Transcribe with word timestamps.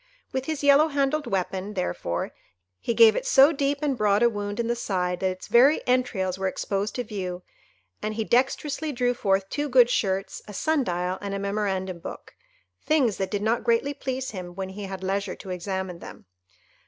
With 0.31 0.45
his 0.45 0.63
yellow 0.63 0.87
handled 0.87 1.27
weapon, 1.27 1.75
therefore, 1.75 2.33
he 2.79 2.95
gave 2.95 3.15
it 3.15 3.23
so 3.23 3.51
deep 3.51 3.77
and 3.83 3.95
broad 3.95 4.23
a 4.23 4.31
wound 4.31 4.59
in 4.59 4.65
the 4.67 4.75
side 4.75 5.19
that 5.19 5.29
its 5.29 5.45
very 5.47 5.85
entrails 5.85 6.39
were 6.39 6.47
exposed 6.47 6.95
to 6.95 7.03
view; 7.03 7.43
and 8.01 8.15
he 8.15 8.23
dexterously 8.23 8.91
drew 8.91 9.13
forth 9.13 9.47
two 9.49 9.69
good 9.69 9.91
shirts, 9.91 10.41
a 10.47 10.55
sun 10.55 10.83
dial, 10.83 11.19
and 11.21 11.35
a 11.35 11.39
memorandum 11.39 11.99
book, 11.99 12.33
things 12.83 13.17
that 13.17 13.29
did 13.29 13.43
not 13.43 13.63
greatly 13.63 13.93
please 13.93 14.31
him 14.31 14.55
when 14.55 14.69
he 14.69 14.85
had 14.85 15.03
leisure 15.03 15.35
to 15.35 15.51
examine 15.51 15.99
them. 15.99 16.25